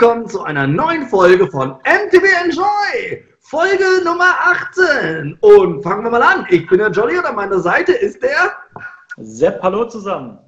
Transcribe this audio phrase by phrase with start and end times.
[0.00, 3.22] willkommen zu einer neuen Folge von MTV Enjoy.
[3.40, 4.34] Folge Nummer
[4.72, 5.36] 18.
[5.42, 6.46] Und fangen wir mal an.
[6.48, 8.56] Ich bin der Jolly und an meiner Seite ist der
[9.18, 9.62] Sepp.
[9.62, 10.38] Hallo zusammen.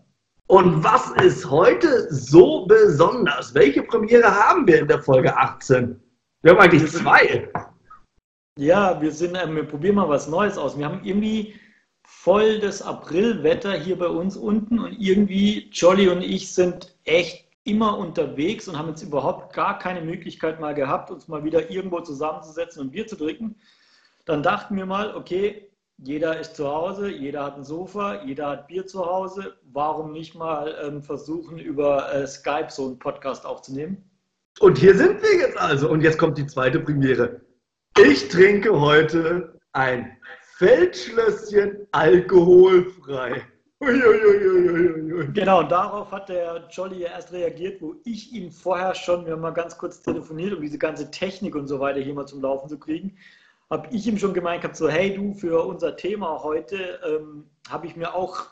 [0.47, 3.55] Und was ist heute so besonders?
[3.55, 6.01] Welche Premiere haben wir in der Folge 18?
[6.41, 7.47] Wir haben eigentlich zwei.
[8.59, 10.79] Ja, wir sind, äh, wir probieren mal was Neues aus.
[10.79, 11.61] Wir haben irgendwie
[12.07, 17.99] voll das Aprilwetter hier bei uns unten und irgendwie Jolly und ich sind echt immer
[17.99, 22.83] unterwegs und haben jetzt überhaupt gar keine Möglichkeit mal gehabt, uns mal wieder irgendwo zusammenzusetzen
[22.83, 23.57] und Bier zu trinken.
[24.25, 28.67] Dann dachten wir mal, okay, jeder ist zu Hause, jeder hat ein Sofa, jeder hat
[28.67, 29.57] Bier zu Hause.
[29.73, 34.11] Warum nicht mal ähm, versuchen, über äh, Skype so einen Podcast aufzunehmen?
[34.61, 35.89] Und hier sind wir jetzt also.
[35.89, 37.41] Und jetzt kommt die zweite Premiere.
[37.99, 40.17] Ich trinke heute ein
[40.57, 43.43] Feldschlösschen alkoholfrei.
[45.35, 49.41] Genau, darauf hat der Jolly ja erst reagiert, wo ich ihm vorher schon, wir haben
[49.41, 52.69] mal ganz kurz telefoniert, um diese ganze Technik und so weiter hier mal zum Laufen
[52.69, 53.17] zu kriegen,
[53.71, 57.87] habe ich ihm schon gemeint gehabt, so hey du, für unser Thema heute ähm, habe
[57.87, 58.47] ich mir auch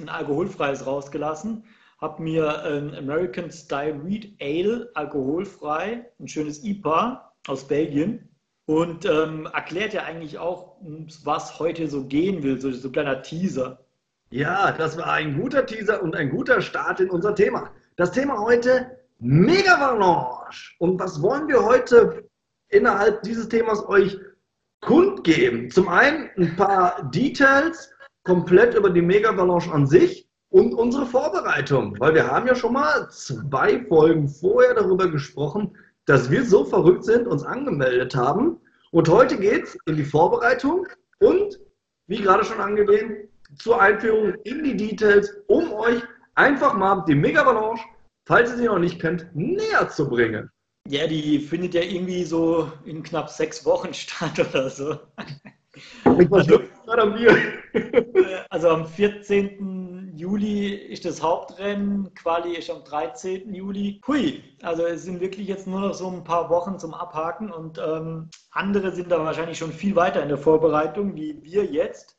[0.00, 1.64] ein alkoholfreies rausgelassen,
[2.00, 8.28] habe mir ein American Style Wheat Ale alkoholfrei, ein schönes IPA aus Belgien
[8.66, 10.76] und ähm, erklärt ja eigentlich auch,
[11.24, 13.84] was heute so gehen will, so, so ein kleiner Teaser.
[14.32, 17.70] Ja, das war ein guter Teaser und ein guter Start in unser Thema.
[17.96, 20.72] Das Thema heute Megavalanche.
[20.78, 22.26] Und was wollen wir heute
[22.68, 24.18] innerhalb dieses Themas euch
[24.80, 25.70] kundgeben?
[25.70, 27.92] Zum einen ein paar Details
[28.24, 32.00] komplett über die Megavalanche an sich und unsere Vorbereitung.
[32.00, 37.04] Weil wir haben ja schon mal zwei Folgen vorher darüber gesprochen, dass wir so verrückt
[37.04, 38.58] sind, uns angemeldet haben.
[38.92, 40.86] Und heute geht es in die Vorbereitung
[41.18, 41.60] und,
[42.06, 46.02] wie gerade schon angegeben, zur Einführung in die Details, um euch
[46.34, 47.82] einfach mal die Mega Balance,
[48.26, 50.50] falls ihr sie noch nicht kennt, näher zu bringen.
[50.88, 54.98] Ja, die findet ja irgendwie so in knapp sechs Wochen statt oder so.
[56.04, 56.60] Also,
[58.50, 60.12] also am 14.
[60.14, 63.54] Juli ist das Hauptrennen, Quali ist am 13.
[63.54, 64.00] Juli.
[64.06, 67.78] Hui, also es sind wirklich jetzt nur noch so ein paar Wochen zum Abhaken und
[67.78, 72.18] ähm, andere sind da wahrscheinlich schon viel weiter in der Vorbereitung, wie wir jetzt.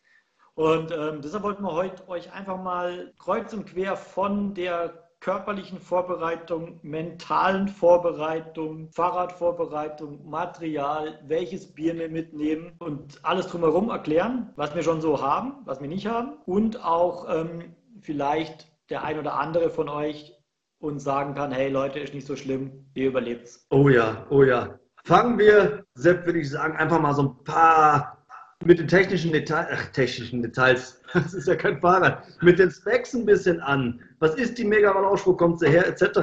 [0.56, 5.80] Und ähm, deshalb wollten wir heute euch einfach mal kreuz und quer von der körperlichen
[5.80, 14.84] Vorbereitung, mentalen Vorbereitung, Fahrradvorbereitung, Material, welches Bier wir mitnehmen und alles drumherum erklären, was wir
[14.84, 19.70] schon so haben, was wir nicht haben und auch ähm, vielleicht der ein oder andere
[19.70, 20.38] von euch
[20.80, 23.66] uns sagen kann, hey Leute, ist nicht so schlimm, ihr überlebt's.
[23.70, 24.78] Oh ja, oh ja.
[25.06, 28.23] Fangen wir, Sepp, würde ich sagen, einfach mal so ein paar
[28.66, 33.14] mit den technischen Details, ach, technischen Details, das ist ja kein Fahrrad, mit den Specs
[33.14, 34.02] ein bisschen an.
[34.20, 36.20] Was ist die Megawatt-Ausspruch, wo kommt sie her, etc.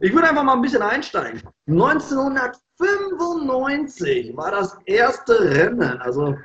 [0.00, 1.40] Ich würde einfach mal ein bisschen einsteigen.
[1.68, 6.36] 1995 war das erste Rennen, also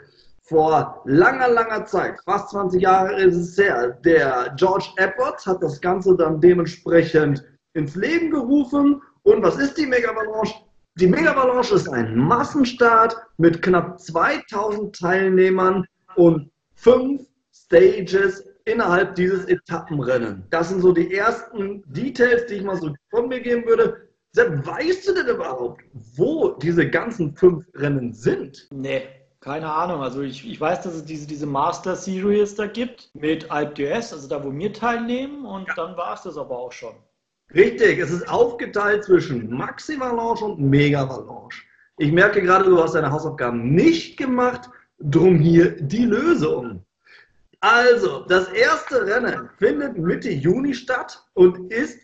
[0.43, 3.97] vor langer, langer Zeit, fast 20 Jahre ist es her.
[4.03, 9.01] Der George Edwards hat das Ganze dann dementsprechend ins Leben gerufen.
[9.23, 10.55] Und was ist die Megavalanche?
[10.99, 17.21] Die Megavalanche ist ein Massenstart mit knapp 2000 Teilnehmern und fünf
[17.53, 20.43] Stages innerhalb dieses Etappenrennen.
[20.49, 24.09] Das sind so die ersten Details, die ich mal so von mir geben würde.
[24.33, 28.67] Sepp, weißt du denn überhaupt, wo diese ganzen fünf Rennen sind?
[28.73, 29.03] Nee,
[29.39, 30.01] keine Ahnung.
[30.01, 34.11] Also ich, ich weiß, dass es diese, diese Master Series da gibt mit Alp d'Huez,
[34.11, 35.75] also da, wo wir teilnehmen und ja.
[35.75, 36.93] dann war es das aber auch schon.
[37.53, 41.63] Richtig, es ist aufgeteilt zwischen Maxi-Valanche und Mega-Valanche.
[41.97, 46.85] Ich merke gerade, du hast deine Hausaufgaben nicht gemacht, drum hier die Lösung.
[47.59, 51.99] Also, das erste Rennen findet Mitte Juni statt und ist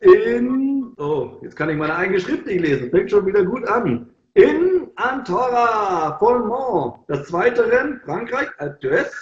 [0.00, 4.08] in, oh, jetzt kann ich meine eigene Schrift nicht lesen, fängt schon wieder gut an.
[4.34, 7.00] In Antora, Polmont.
[7.06, 9.12] Das zweite Rennen, Frankreich, Alpe d'Huez.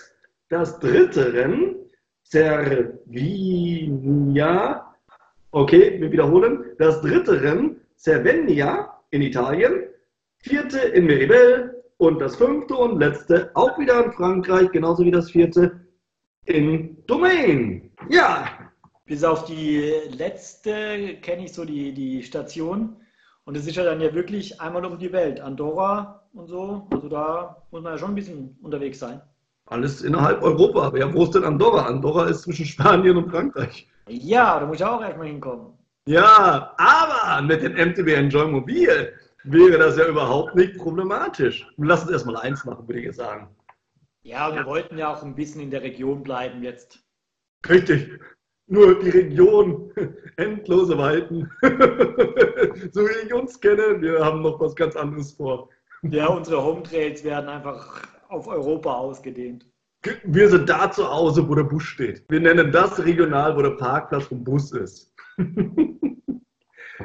[0.48, 1.74] Das dritte Rennen,
[2.22, 2.94] Cervinia,
[5.54, 6.64] Okay, wir wiederholen.
[6.78, 9.84] Das dritte Rennen, Cervenia in Italien.
[10.38, 11.80] Vierte in Meribel.
[11.96, 15.86] Und das fünfte und letzte auch wieder in Frankreich, genauso wie das vierte
[16.46, 17.92] in Domain.
[18.10, 18.48] Ja.
[19.06, 22.96] Bis auf die letzte kenne ich so die, die Station.
[23.44, 25.40] Und es ist ja dann ja wirklich einmal um die Welt.
[25.40, 26.88] Andorra und so.
[26.90, 29.20] Also da muss man ja schon ein bisschen unterwegs sein.
[29.66, 30.92] Alles innerhalb Europa.
[30.96, 31.86] Ja, wo ist denn Andorra?
[31.86, 33.88] Andorra ist zwischen Spanien und Frankreich.
[34.08, 35.78] Ja, da muss ich auch erstmal hinkommen.
[36.06, 39.12] Ja, aber mit dem MTB Enjoy Mobil
[39.44, 41.66] wäre das ja überhaupt nicht problematisch.
[41.78, 43.48] Lass uns erstmal eins machen, würde ich jetzt sagen.
[44.22, 44.66] Ja, wir ja.
[44.66, 47.02] wollten ja auch ein bisschen in der Region bleiben jetzt.
[47.68, 48.10] Richtig.
[48.66, 49.92] nur die Region,
[50.36, 51.50] endlose Weiten.
[52.92, 55.68] so wie ich uns kenne, wir haben noch was ganz anderes vor.
[56.02, 59.66] Ja, unsere Home Trails werden einfach auf Europa ausgedehnt.
[60.24, 62.24] Wir sind da zu Hause, wo der Bus steht.
[62.28, 65.12] Wir nennen das regional, wo der Parkplatz vom Bus ist.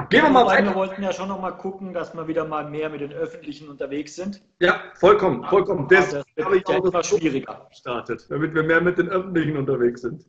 [0.09, 0.65] Gehen wir mal weiter.
[0.65, 3.69] Wir wollten ja schon noch mal gucken, dass wir wieder mal mehr mit den Öffentlichen
[3.69, 4.41] unterwegs sind.
[4.59, 5.87] Ja, vollkommen, vollkommen.
[5.89, 10.01] Das, das habe ich auch etwas schwieriger gestartet, damit wir mehr mit den Öffentlichen unterwegs
[10.01, 10.25] sind.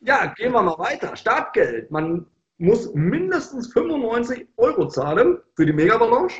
[0.00, 1.16] Ja, gehen wir mal weiter.
[1.16, 1.90] Startgeld.
[1.90, 2.26] Man
[2.58, 6.36] muss mindestens 95 Euro zahlen für die Mega-Balance.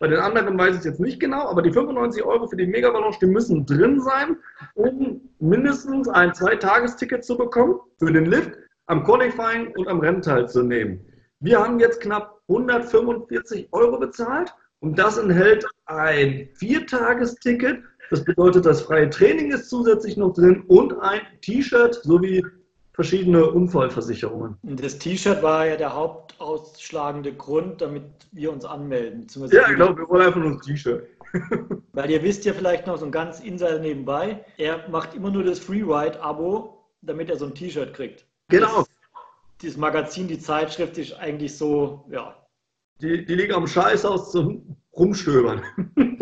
[0.00, 2.66] Bei den anderen weiß ich es jetzt nicht genau, aber die 95 Euro für die
[2.66, 4.36] Mega-Balance, die müssen drin sein,
[4.74, 8.52] um mindestens ein Zweitagesticket zu bekommen für den Lift,
[8.86, 11.00] am Qualifying und am Rennen teilzunehmen.
[11.40, 17.82] Wir haben jetzt knapp 145 Euro bezahlt und das enthält ein Viertagesticket.
[18.10, 22.44] Das bedeutet, das freie Training ist zusätzlich noch drin und ein T-Shirt sowie
[22.94, 24.56] verschiedene Unfallversicherungen.
[24.62, 29.26] Das T-Shirt war ja der hauptausschlagende Grund, damit wir uns anmelden.
[29.50, 31.08] Ja, ich glaube, wir wollen einfach nur ein T-Shirt.
[31.92, 35.42] Weil ihr wisst ja vielleicht noch so ein ganz Insider nebenbei, er macht immer nur
[35.42, 38.26] das Freeride-Abo, damit er so ein T-Shirt kriegt.
[38.48, 38.78] Genau.
[38.78, 38.90] Das,
[39.60, 42.36] dieses Magazin, die Zeitschrift ist eigentlich so, ja.
[43.00, 45.62] Die, die liegen am Scheißhaus zum Rumstöbern.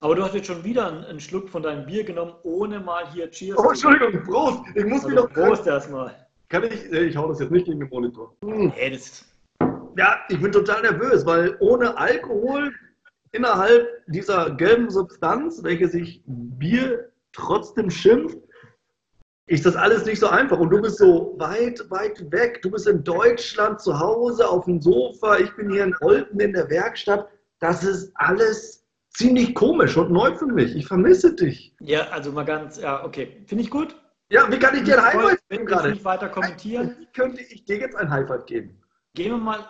[0.00, 3.10] Aber du hast jetzt schon wieder einen, einen, Schluck von deinem Bier genommen, ohne mal
[3.12, 3.58] hier Cheers.
[3.58, 4.62] Oh, Entschuldigung, Prost!
[4.74, 5.26] Ich muss also wieder.
[5.26, 6.26] Prost erstmal.
[6.48, 6.90] Kann ich.
[6.90, 8.34] Ich hau das jetzt nicht gegen den Monitor.
[8.42, 8.70] Hm.
[8.70, 9.26] Hey, das
[9.96, 12.72] ja, ich bin total nervös, weil ohne Alkohol
[13.32, 18.38] innerhalb dieser gelben Substanz, welche sich Bier trotzdem schimpft,
[19.46, 20.58] ist das alles nicht so einfach.
[20.58, 22.62] Und du bist so weit, weit weg.
[22.62, 25.38] Du bist in Deutschland zu Hause auf dem Sofa.
[25.38, 27.28] Ich bin hier in Olten in der Werkstatt.
[27.58, 28.79] Das ist alles
[29.10, 30.74] ziemlich komisch und neu für mich.
[30.74, 31.74] Ich vermisse dich.
[31.80, 33.44] Ja, also mal ganz, ja, okay.
[33.46, 33.94] Finde ich gut.
[34.30, 35.90] Ja, wie kann ich dir ein High Five geben gerade?
[35.90, 36.96] nicht weiter kommentieren.
[36.98, 38.80] Wie könnte ich dir jetzt ein High Five geben?
[39.14, 39.66] Gehen wir mal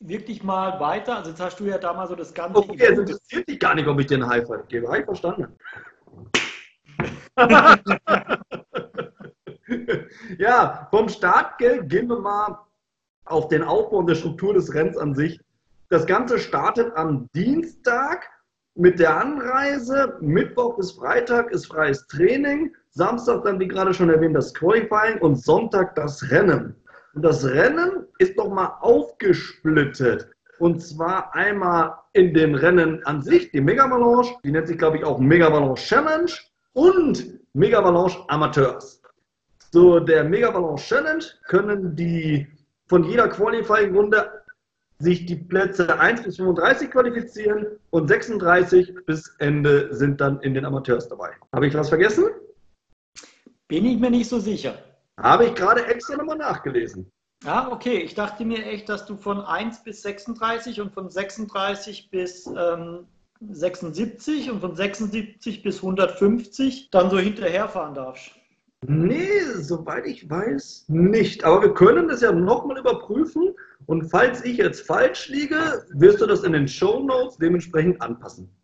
[0.00, 1.16] wirklich mal weiter.
[1.16, 2.58] Also jetzt hast du ja da mal so das ganze.
[2.58, 4.88] Okay, es interessiert dich gar nicht, ob ich dir ein High Five gebe.
[4.88, 5.54] Habe ich verstanden.
[10.38, 12.58] ja, vom Startgeld gehen wir mal
[13.26, 15.38] auf den Aufbau und der Struktur des Rennens an sich.
[15.90, 18.26] Das Ganze startet am Dienstag
[18.78, 20.16] mit der Anreise.
[20.20, 22.72] Mittwoch bis Freitag ist freies Training.
[22.90, 26.76] Samstag dann, wie gerade schon erwähnt, das Qualifying und Sonntag das Rennen.
[27.14, 30.30] Und das Rennen ist nochmal aufgesplittet.
[30.60, 34.98] Und zwar einmal in dem Rennen an sich, die Mega Melange, die nennt sich, glaube
[34.98, 36.30] ich, auch Mega Melange Challenge
[36.72, 39.02] und Mega Melange Amateurs.
[39.72, 42.46] So, der Mega Melange Challenge können die
[42.86, 44.37] von jeder Qualifying-Runde
[44.98, 50.64] sich die Plätze 1 bis 35 qualifizieren und 36 bis Ende sind dann in den
[50.64, 51.30] Amateurs dabei.
[51.52, 52.24] Habe ich was vergessen?
[53.68, 54.78] Bin ich mir nicht so sicher.
[55.18, 57.10] Habe ich gerade extra nochmal nachgelesen.
[57.44, 57.98] Ah, okay.
[57.98, 63.06] Ich dachte mir echt, dass du von 1 bis 36 und von 36 bis ähm,
[63.40, 68.32] 76 und von 76 bis 150 dann so hinterherfahren darfst.
[68.86, 71.44] Nee, soweit ich weiß, nicht.
[71.44, 73.54] Aber wir können das ja nochmal überprüfen.
[73.88, 78.54] Und falls ich jetzt falsch liege, wirst du das in den Show Notes dementsprechend anpassen.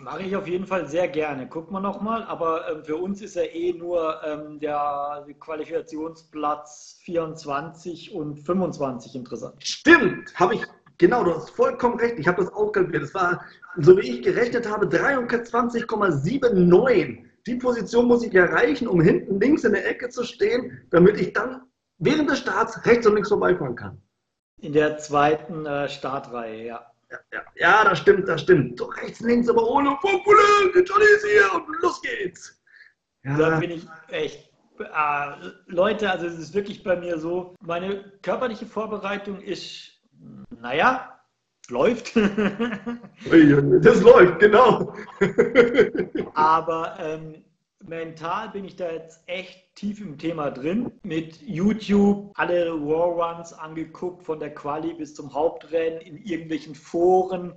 [0.00, 1.46] Mache ich auf jeden Fall sehr gerne.
[1.46, 2.24] Gucken wir nochmal.
[2.24, 9.56] Aber ähm, für uns ist ja eh nur ähm, der Qualifikationsplatz 24 und 25 interessant.
[9.62, 10.64] Stimmt, habe ich.
[10.96, 12.18] Genau, du hast vollkommen recht.
[12.18, 13.02] Ich habe das auch kalkuliert.
[13.02, 13.44] Das war,
[13.76, 17.18] so wie ich gerechnet habe, 23,79.
[17.46, 21.34] Die Position muss ich erreichen, um hinten links in der Ecke zu stehen, damit ich
[21.34, 21.60] dann
[21.98, 24.00] während des Starts rechts und links vorbeifahren kann.
[24.60, 28.78] In der zweiten äh, Startreihe, ja ja, ja, ja, das stimmt, das stimmt.
[28.78, 32.62] So rechts, links, aber ohne Popule, Johnny ist hier und los geht's.
[33.24, 33.36] Ja.
[33.36, 34.50] Da bin ich echt.
[34.78, 40.00] Äh, Leute, also es ist wirklich bei mir so, meine körperliche Vorbereitung ist,
[40.60, 41.20] naja,
[41.68, 42.16] läuft.
[42.16, 44.94] das läuft, genau.
[46.34, 47.44] aber ähm,
[47.86, 50.92] mental bin ich da jetzt echt tief im Thema drin.
[51.02, 57.54] Mit YouTube alle Warruns angeguckt, von der Quali bis zum Hauptrennen, in irgendwelchen Foren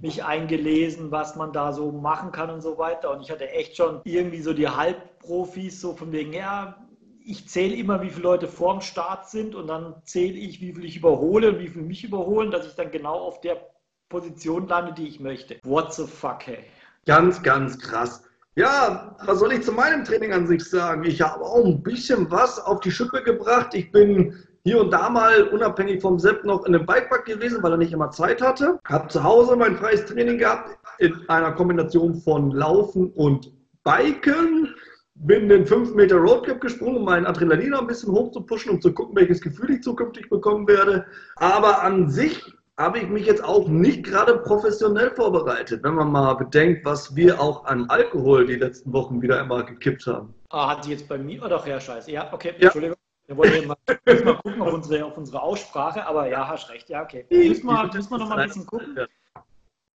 [0.00, 3.10] mich eingelesen, was man da so machen kann und so weiter.
[3.10, 6.86] Und ich hatte echt schon irgendwie so die Halbprofis, so von wegen, ja,
[7.24, 10.84] ich zähle immer, wie viele Leute vorm Start sind und dann zähle ich, wie viel
[10.84, 13.70] ich überhole und wie viel mich überholen, dass ich dann genau auf der
[14.10, 15.58] Position lande, die ich möchte.
[15.64, 16.58] What the fuck, hey?
[17.06, 18.22] Ganz, ganz krass.
[18.56, 21.02] Ja, was soll ich zu meinem Training an sich sagen?
[21.02, 23.74] Ich habe auch ein bisschen was auf die Schippe gebracht.
[23.74, 24.32] Ich bin
[24.62, 27.92] hier und da mal unabhängig vom Sepp noch in einem Bikepark gewesen, weil er nicht
[27.92, 28.78] immer Zeit hatte.
[28.84, 33.50] Habe zu Hause mein freies Training gehabt in einer Kombination von Laufen und
[33.82, 34.72] Biken.
[35.16, 38.80] bin den 5 Meter Roadcap gesprungen, um meinen Adrenalin ein bisschen hoch zu pushen, um
[38.80, 41.04] zu gucken, welches Gefühl ich zukünftig bekommen werde.
[41.36, 42.40] Aber an sich
[42.76, 47.40] habe ich mich jetzt auch nicht gerade professionell vorbereitet, wenn man mal bedenkt, was wir
[47.40, 50.34] auch an Alkohol die letzten Wochen wieder einmal gekippt haben.
[50.50, 51.42] Ah, hat sie jetzt bei mir?
[51.44, 52.10] Oh doch, ja, scheiße.
[52.10, 52.64] Ja, okay, ja.
[52.64, 52.96] Entschuldigung.
[53.26, 53.76] Wir wollen mal,
[54.24, 57.24] mal gucken auf unsere, auf unsere Aussprache, aber ja, hast recht, ja, okay.
[57.30, 58.98] Müssen wir, müssen wir noch mal ein bisschen gucken.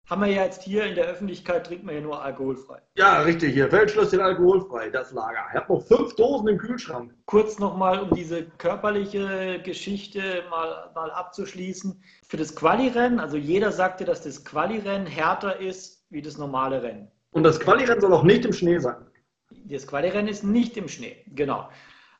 [0.08, 2.80] Haben wir ja jetzt hier in der Öffentlichkeit, trinken wir ja nur alkoholfrei.
[2.96, 5.44] Ja, richtig, hier, Feldschlösschen alkoholfrei, das Lager.
[5.50, 7.14] Ich habe noch fünf Dosen im Kühlschrank.
[7.26, 12.02] Kurz nochmal, um diese körperliche Geschichte mal, mal abzuschließen.
[12.26, 17.10] Für das Quali-Rennen, also jeder sagte, dass das Quali-Rennen härter ist wie das normale Rennen.
[17.32, 19.04] Und das Quali-Rennen soll auch nicht im Schnee sein.
[19.50, 21.68] Das Quali-Rennen ist nicht im Schnee, genau.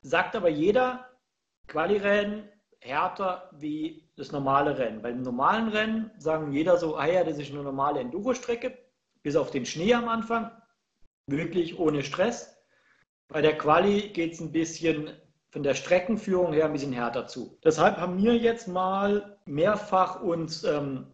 [0.03, 1.09] Sagt aber jeder,
[1.69, 5.01] Quali-Rennen härter wie das normale Rennen.
[5.01, 8.77] Beim normalen Rennen sagen jeder so, ah ja, das ist eine normale Enduro-Strecke,
[9.23, 10.51] bis auf den Schnee am Anfang,
[11.27, 12.57] wirklich ohne Stress.
[13.29, 15.11] Bei der Quali geht es ein bisschen
[15.51, 17.59] von der Streckenführung her ein bisschen härter zu.
[17.65, 21.07] Deshalb haben wir jetzt mal mehrfach uns ähm,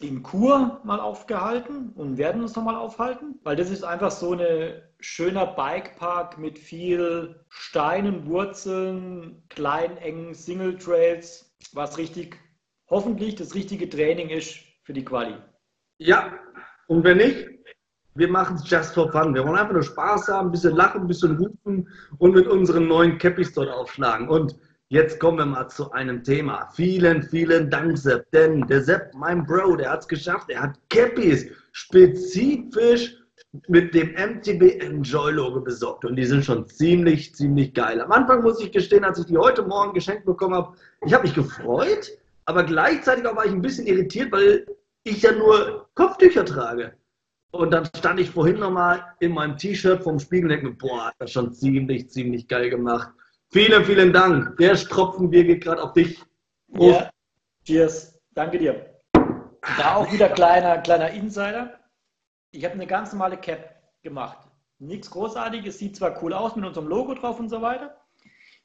[0.00, 4.82] in Kur mal aufgehalten und werden uns nochmal aufhalten, weil das ist einfach so ein
[5.00, 12.38] schöner Bikepark mit viel Steinen, Wurzeln, kleinen, engen Single Trails, was richtig,
[12.88, 15.34] hoffentlich das richtige Training ist für die Quali.
[15.98, 16.38] Ja,
[16.88, 17.48] und wenn nicht,
[18.14, 19.34] wir machen es just for fun.
[19.34, 22.86] Wir wollen einfach nur Spaß haben, ein bisschen lachen, ein bisschen rufen und mit unseren
[22.86, 24.28] neuen Cappies dort aufschlagen.
[24.28, 24.56] Und
[24.88, 26.68] Jetzt kommen wir mal zu einem Thema.
[26.72, 28.30] Vielen, vielen Dank, Sepp.
[28.30, 30.48] Denn der Sepp, mein Bro, der hat es geschafft.
[30.48, 33.16] Er hat Cappies spezifisch
[33.68, 36.04] mit dem MTB Enjoy Logo besorgt.
[36.04, 38.00] Und die sind schon ziemlich, ziemlich geil.
[38.00, 41.24] Am Anfang muss ich gestehen, als ich die heute Morgen geschenkt bekommen habe, ich habe
[41.24, 42.10] mich gefreut,
[42.44, 44.66] aber gleichzeitig auch war ich ein bisschen irritiert, weil
[45.04, 46.94] ich ja nur Kopftücher trage.
[47.52, 51.12] Und dann stand ich vorhin nochmal in meinem T-Shirt vom Spiegel und denke mir, boah,
[51.18, 53.10] das schon ziemlich, ziemlich geil gemacht.
[53.50, 54.56] Vielen, vielen Dank.
[54.58, 56.20] Der Stropfenbier geht gerade auf dich.
[56.74, 57.00] Prost.
[57.00, 57.10] Ja,
[57.64, 58.18] cheers.
[58.34, 59.00] Danke dir.
[59.78, 61.78] Da auch wieder kleiner, kleiner Insider.
[62.56, 64.38] Ich habe eine ganz normale Cap gemacht.
[64.78, 67.94] Nichts Großartiges, sieht zwar cool aus mit unserem Logo drauf und so weiter.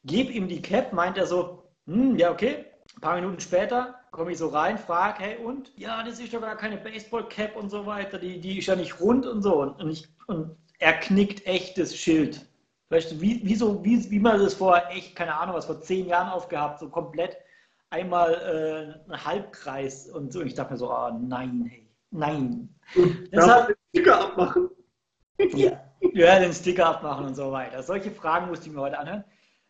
[0.05, 2.65] Geb ihm die Cap, meint er so, hm, ja, okay.
[2.95, 5.77] Ein paar Minuten später komme ich so rein, frage, hey, und?
[5.77, 8.99] Ja, das ist doch gar keine Baseball-Cap und so weiter, die, die ist ja nicht
[9.01, 9.61] rund und so.
[9.61, 12.45] Und, ich, und er knickt echt das Schild.
[12.89, 15.81] Weißt du, wie, wie, so, wie, wie man das vor echt, keine Ahnung, was vor
[15.81, 17.37] zehn Jahren aufgehabt, so komplett
[17.89, 18.33] einmal
[19.07, 20.39] äh, ein Halbkreis und so.
[20.39, 22.69] Und ich dachte mir so, oh nein, hey, nein.
[22.95, 24.69] Deshalb, den Sticker abmachen.
[25.53, 25.81] Ja,
[26.13, 27.81] ja, den Sticker abmachen und so weiter.
[27.83, 29.23] Solche Fragen musste ich mir heute anhören.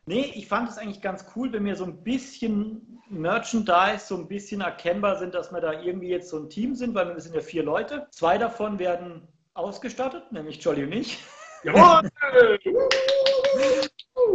[0.05, 4.27] Nee, ich fand es eigentlich ganz cool, wenn wir so ein bisschen Merchandise, so ein
[4.27, 7.35] bisschen erkennbar sind, dass wir da irgendwie jetzt so ein Team sind, weil wir sind
[7.35, 8.07] ja vier Leute.
[8.11, 11.19] Zwei davon werden ausgestattet, nämlich Jolly und ich.
[11.63, 12.09] Jawohl!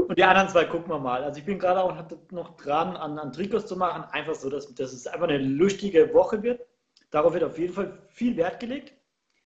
[0.08, 1.22] Und die anderen zwei gucken wir mal.
[1.24, 1.94] Also ich bin gerade auch
[2.30, 4.04] noch dran, an, an Trikots zu machen.
[4.12, 6.60] Einfach so, dass, dass es einfach eine lustige Woche wird.
[7.16, 8.92] Darauf wird auf jeden Fall viel Wert gelegt.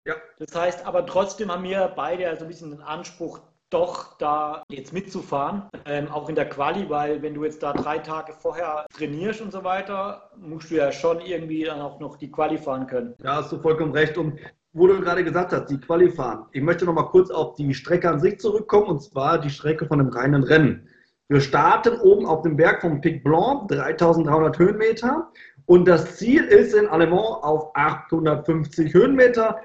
[0.04, 0.16] Ja.
[0.38, 3.40] Das heißt, aber trotzdem haben wir beide also ein bisschen den Anspruch,
[3.71, 8.00] doch da jetzt mitzufahren, ähm, auch in der Quali, weil wenn du jetzt da drei
[8.00, 12.30] Tage vorher trainierst und so weiter, musst du ja schon irgendwie dann auch noch die
[12.30, 13.14] Quali fahren können.
[13.23, 14.18] Ja, hast du vollkommen recht.
[14.18, 14.38] Und
[14.75, 16.44] wo du gerade gesagt hast, die Quali fahren.
[16.52, 19.87] Ich möchte noch mal kurz auf die Strecke an sich zurückkommen, und zwar die Strecke
[19.87, 20.87] von dem reinen Rennen.
[21.28, 25.33] Wir starten oben auf dem Berg vom Pic Blanc, 3300 Höhenmeter.
[25.66, 29.61] Und das Ziel ist in Allemand auf 850 Höhenmeter.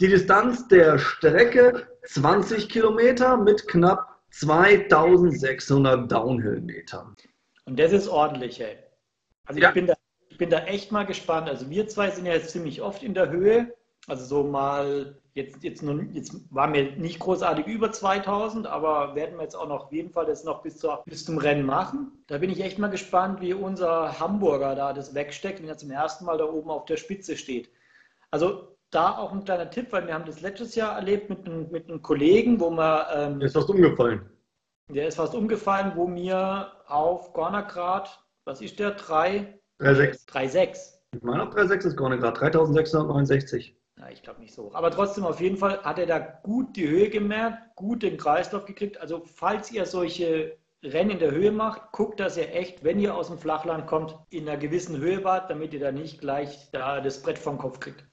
[0.00, 7.14] Die Distanz der Strecke 20 Kilometer mit knapp 2600 Downhill-Metern.
[7.66, 8.78] Und das ist ordentlich, ey.
[9.46, 9.70] Also ich, ja.
[9.70, 9.94] bin da,
[10.28, 11.48] ich bin da echt mal gespannt.
[11.48, 13.74] Also wir zwei sind ja jetzt ziemlich oft in der Höhe.
[14.08, 19.36] Also so mal, jetzt, jetzt, nun, jetzt waren wir nicht großartig über 2000, aber werden
[19.36, 22.24] wir jetzt auch noch auf jeden Fall das noch bis, zur, bis zum Rennen machen.
[22.26, 25.90] Da bin ich echt mal gespannt, wie unser Hamburger da das wegsteckt, wenn er zum
[25.90, 27.70] ersten Mal da oben auf der Spitze steht.
[28.30, 31.70] Also da auch ein kleiner Tipp, weil wir haben das letztes Jahr erlebt mit einem,
[31.70, 33.06] mit einem Kollegen, wo wir...
[33.14, 34.28] Ähm, der ist fast umgefallen.
[34.88, 39.58] Der ist fast umgefallen, wo mir auf Gornergrad, was ist der, 3...
[39.80, 40.28] 3,6.
[40.28, 40.78] 3,6.
[41.16, 43.76] Ich meine, 3,6 ist Gornergrad, 3669.
[44.02, 44.74] Ja, ich glaube nicht so hoch.
[44.74, 48.64] Aber trotzdem, auf jeden Fall hat er da gut die Höhe gemerkt, gut den Kreislauf
[48.64, 49.00] gekriegt.
[49.00, 53.14] Also, falls ihr solche Rennen in der Höhe macht, guckt, dass ihr echt, wenn ihr
[53.14, 57.00] aus dem Flachland kommt, in einer gewissen Höhe wart, damit ihr da nicht gleich da
[57.00, 58.04] das Brett vom Kopf kriegt.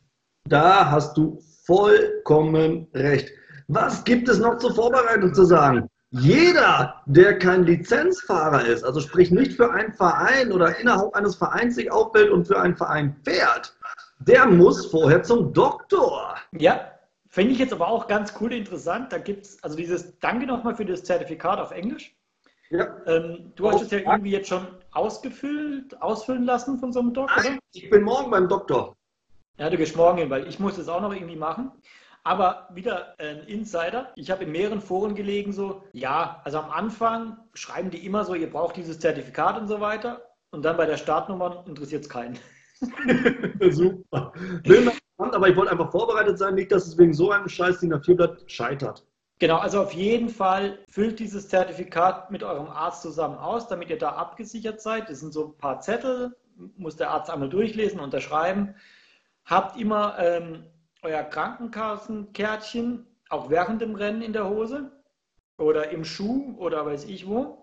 [0.47, 3.31] Da hast du vollkommen recht.
[3.67, 5.89] Was gibt es noch zur Vorbereitung zu sagen?
[6.11, 11.75] Jeder, der kein Lizenzfahrer ist, also sprich nicht für einen Verein oder innerhalb eines Vereins
[11.75, 13.75] sich aufbildet und für einen Verein fährt,
[14.19, 16.35] der muss vorher zum Doktor.
[16.51, 16.91] Ja,
[17.31, 19.13] Finde ich jetzt aber auch ganz cool interessant.
[19.13, 22.15] Da gibt es, also dieses Danke nochmal für das Zertifikat auf Englisch.
[22.71, 22.87] Ja.
[23.05, 27.41] Ähm, du hast es ja irgendwie jetzt schon ausgefüllt, ausfüllen lassen von so einem Doktor,
[27.43, 28.95] Nein, Ich bin morgen beim Doktor.
[29.57, 31.71] Ja, du gehst morgen hin, weil ich muss das auch noch irgendwie machen.
[32.23, 34.11] Aber wieder ein Insider.
[34.15, 38.33] Ich habe in mehreren Foren gelegen, so, ja, also am Anfang schreiben die immer so,
[38.33, 40.21] ihr braucht dieses Zertifikat und so weiter.
[40.51, 42.39] Und dann bei der Startnummer interessiert es keinen.
[43.71, 44.33] Super.
[45.17, 48.43] aber ich wollte einfach vorbereitet sein, nicht, dass es wegen so einem Scheiß DIN A4-Blatt
[48.47, 49.05] scheitert.
[49.39, 53.97] Genau, also auf jeden Fall füllt dieses Zertifikat mit eurem Arzt zusammen aus, damit ihr
[53.97, 55.09] da abgesichert seid.
[55.09, 56.35] Das sind so ein paar Zettel,
[56.75, 58.75] muss der Arzt einmal durchlesen, unterschreiben.
[59.45, 60.65] Habt immer ähm,
[61.01, 64.91] euer Krankenkassenkärtchen auch während dem Rennen in der Hose
[65.57, 67.58] oder im Schuh oder weiß ich wo.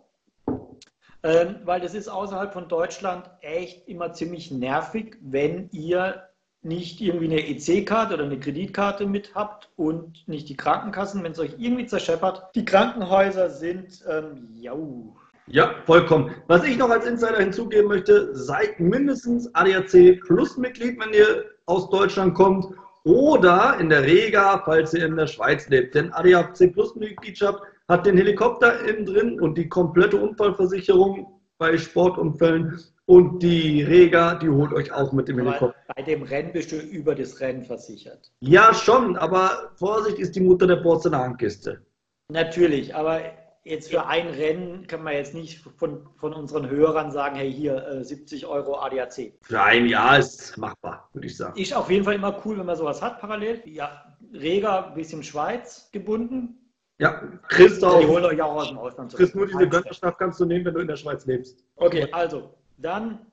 [1.27, 6.23] Ähm, weil das ist außerhalb von Deutschland echt immer ziemlich nervig, wenn ihr
[6.63, 11.41] nicht irgendwie eine EC-Karte oder eine Kreditkarte mit habt und nicht die Krankenkassen, wenn es
[11.41, 12.55] euch irgendwie zerscheppert.
[12.55, 15.17] Die Krankenhäuser sind, ähm, jau.
[15.49, 16.33] Ja, vollkommen.
[16.47, 21.91] Was ich noch als Insider hinzugeben möchte, seid mindestens ADAC Plus Mitglied, wenn ihr aus
[21.91, 22.67] Deutschland kommt
[23.03, 25.97] oder in der Rega, falls ihr in der Schweiz lebt.
[25.97, 32.81] Denn ADAC Plus Mitgliedschaft hat den Helikopter innen drin und die komplette Unfallversicherung bei Sportunfällen
[33.07, 35.77] und die Rega, die holt euch auch mit dem Helikopter.
[35.95, 38.33] Bei dem Rennen bist du über das Rennen versichert.
[38.41, 41.87] Ja, schon, aber Vorsicht ist die Mutter der Porzellankiste.
[42.29, 43.21] Natürlich, aber
[43.63, 47.87] jetzt für ein Rennen kann man jetzt nicht von, von unseren Hörern sagen, hey, hier
[47.87, 49.35] äh, 70 Euro ADAC.
[49.43, 51.59] Für ein Jahr ist machbar, würde ich sagen.
[51.61, 53.63] Ist auf jeden Fall immer cool, wenn man sowas hat parallel.
[53.67, 56.66] Ja, Rega bisschen Schweiz gebunden.
[56.99, 58.01] Ja, kriegst auch.
[58.01, 59.15] Die holen euch auch aus dem Ausland.
[59.15, 61.63] Kriegst nur diese Gönnerschaft kannst du nehmen, wenn du in der Schweiz lebst.
[61.77, 63.27] Okay, also dann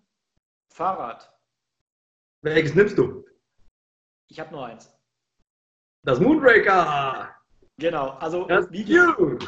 [0.69, 1.31] Fahrrad.
[2.41, 3.25] Welches nimmst du?
[4.27, 4.91] Ich habe nur eins.
[6.03, 7.29] Das Moonbreaker.
[7.77, 9.39] Genau, also das wie, you.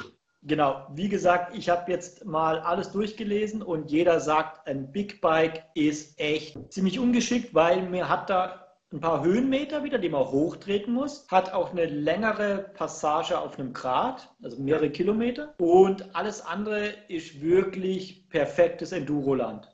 [0.43, 5.65] genau, wie gesagt, ich habe jetzt mal alles durchgelesen und jeder sagt, ein Big Bike
[5.75, 10.93] ist echt ziemlich ungeschickt, weil mir hat da ein paar Höhenmeter wieder, die man hochtreten
[10.93, 16.93] muss, hat auch eine längere Passage auf einem Grat, also mehrere Kilometer und alles andere
[17.07, 19.67] ist wirklich perfektes Enduroland.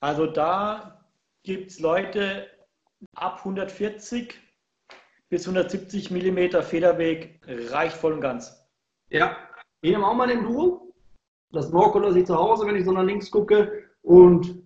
[0.00, 1.04] Also da
[1.44, 2.46] gibt es Leute
[3.14, 4.34] ab 140
[5.28, 7.40] bis 170 mm Federweg,
[7.70, 8.66] reicht voll und ganz.
[9.10, 9.36] Ja,
[9.80, 10.94] ich nehme auch mal den Duo.
[11.50, 14.62] Das Norco lasse ich zu Hause, wenn ich so nach links gucke und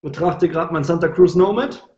[0.00, 1.88] betrachte gerade mein Santa Cruz Nomad.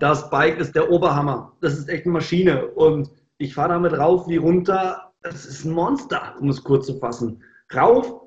[0.00, 1.52] Das Bike ist der Oberhammer.
[1.60, 5.12] Das ist echt eine Maschine und ich fahre damit rauf wie runter.
[5.22, 7.42] Das ist ein Monster, um es kurz zu fassen.
[7.74, 8.22] Rauf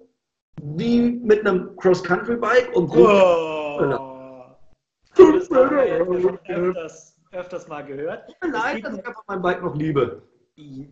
[0.62, 4.00] wie mit einem Cross-Country-Bike und runter.
[4.00, 8.30] Oh das haben wir öfters, öfters mal gehört.
[8.42, 10.22] Nein, dass ich einfach mein Bike noch liebe.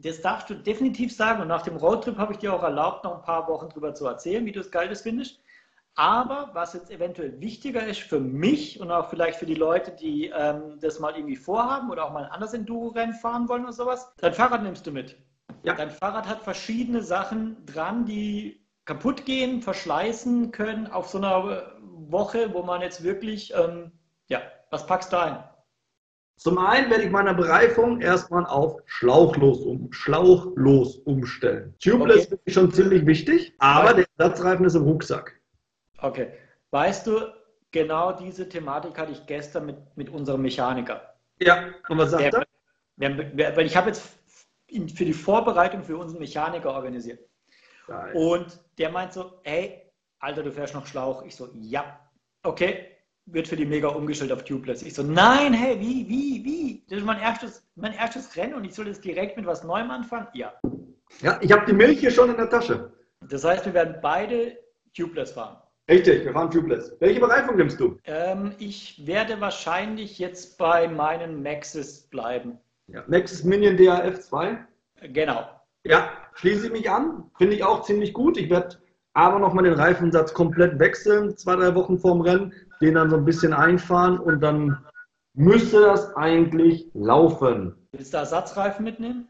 [0.01, 1.43] Das darfst du definitiv sagen.
[1.43, 4.07] Und nach dem Roadtrip habe ich dir auch erlaubt, noch ein paar Wochen darüber zu
[4.07, 5.43] erzählen, wie du es Geiles findest.
[5.95, 10.31] Aber was jetzt eventuell wichtiger ist für mich und auch vielleicht für die Leute, die
[10.33, 14.11] ähm, das mal irgendwie vorhaben oder auch mal ein anderes Enduro-Rennen fahren wollen oder sowas,
[14.17, 15.17] dein Fahrrad nimmst du mit.
[15.63, 15.75] Ja.
[15.75, 22.53] Dein Fahrrad hat verschiedene Sachen dran, die kaputt gehen, verschleißen können auf so einer Woche,
[22.53, 23.91] wo man jetzt wirklich, ähm,
[24.27, 25.43] ja, was packst du ein?
[26.37, 31.75] Zum einen werde ich meine Bereifung erstmal auf schlauchlos, um, schlauchlos umstellen.
[31.79, 32.39] Tubeless okay.
[32.45, 35.39] ist schon ziemlich wichtig, aber der Ersatzreifen ist im Rucksack.
[36.01, 36.33] Okay.
[36.71, 37.33] Weißt du,
[37.71, 41.15] genau diese Thematik hatte ich gestern mit, mit unserem Mechaniker.
[41.39, 42.45] Ja, und was sagt der,
[42.99, 43.55] er?
[43.55, 44.07] Weil ich habe jetzt
[44.95, 47.19] für die Vorbereitung für unseren Mechaniker organisiert.
[47.87, 48.13] Geil.
[48.13, 51.23] Und der meint so, hey, Alter, du fährst noch Schlauch.
[51.23, 51.99] Ich so, ja,
[52.43, 52.87] okay,
[53.25, 54.81] wird für die Mega umgestellt auf Tubeless.
[54.83, 56.85] Ich so, nein, hey, wie, wie, wie?
[56.89, 59.91] Das ist mein erstes, mein erstes Rennen und ich soll jetzt direkt mit was Neuem
[59.91, 60.27] anfangen?
[60.33, 60.53] Ja.
[61.21, 62.93] Ja, ich habe die Milch hier schon in der Tasche.
[63.29, 64.57] Das heißt, wir werden beide
[64.95, 65.60] Tubeless fahren.
[65.91, 66.95] Richtig, wir fahren Tubeless.
[67.01, 67.97] Welche Bereifung nimmst du?
[68.05, 72.57] Ähm, ich werde wahrscheinlich jetzt bei meinen Maxis bleiben.
[72.87, 74.57] Ja, Maxis Minion DAF 2?
[75.11, 75.49] Genau.
[75.83, 77.29] Ja, schließe ich mich an.
[77.37, 78.37] Finde ich auch ziemlich gut.
[78.37, 78.77] Ich werde
[79.15, 83.25] aber nochmal den Reifensatz komplett wechseln, zwei, drei Wochen vorm Rennen, den dann so ein
[83.25, 84.77] bisschen einfahren und dann
[85.33, 87.75] müsste das eigentlich laufen.
[87.91, 89.27] Willst du Ersatzreifen mitnehmen?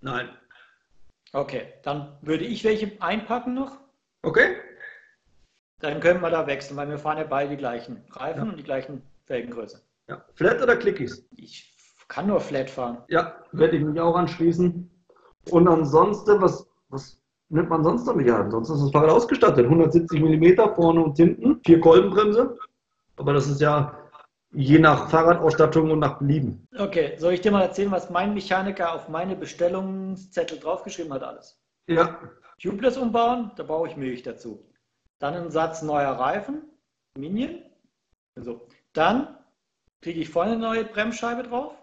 [0.00, 0.28] Nein.
[1.32, 3.80] Okay, dann würde ich welche einpacken noch.
[4.22, 4.54] Okay.
[5.84, 8.50] Dann können wir da wechseln, weil wir fahren ja beide die gleichen Reifen ja.
[8.50, 9.82] und die gleichen Felgengröße.
[10.08, 10.24] Ja.
[10.34, 11.28] Flat oder Clickies?
[11.36, 11.76] Ich
[12.08, 13.02] kann nur Flat fahren.
[13.08, 14.90] Ja, werde ich mich auch anschließen.
[15.50, 17.20] Und ansonsten, was, was
[17.50, 18.26] nimmt man sonst damit?
[18.26, 19.66] Ja, ansonsten ist das Fahrrad ausgestattet.
[19.66, 22.56] 170 mm vorne und hinten, vier Kolbenbremse.
[23.16, 23.94] Aber das ist ja
[24.54, 26.66] je nach Fahrradausstattung und nach Belieben.
[26.78, 31.60] Okay, soll ich dir mal erzählen, was mein Mechaniker auf meine Bestellungszettel draufgeschrieben hat alles?
[31.88, 32.18] Ja.
[32.58, 34.64] Tubeless umbauen, da brauche ich Milch dazu.
[35.18, 36.62] Dann einen Satz neuer Reifen,
[37.16, 37.62] Minion.
[38.36, 38.66] So.
[38.92, 39.38] Dann
[40.00, 41.74] kriege ich vorne eine neue Bremsscheibe drauf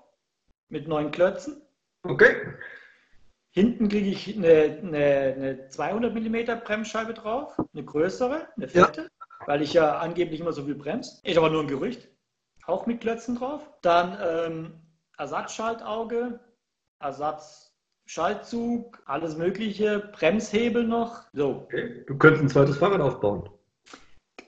[0.69, 1.61] mit neuen Klötzen.
[2.03, 2.35] Okay.
[3.53, 9.47] Hinten kriege ich eine, eine, eine 200 mm Bremsscheibe drauf, eine größere, eine fette, ja.
[9.47, 11.19] weil ich ja angeblich immer so viel bremse.
[11.23, 12.07] Ist aber nur ein Gerücht.
[12.65, 13.61] Auch mit Klötzen drauf.
[13.81, 14.73] Dann ähm,
[15.17, 16.39] Ersatzschaltauge,
[18.11, 21.23] Ersatzschaltzug, alles mögliche, Bremshebel noch.
[21.33, 21.63] So.
[21.65, 22.03] Okay.
[22.07, 23.49] Du könntest ein zweites Fahrrad aufbauen.